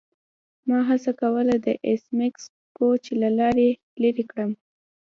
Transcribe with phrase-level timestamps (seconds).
[0.67, 2.43] ما هڅه کوله د ایس میکس
[2.77, 3.67] کوچ له لارې
[4.01, 4.51] لیرې کړم